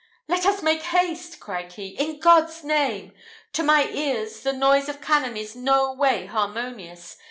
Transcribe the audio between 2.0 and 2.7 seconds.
God's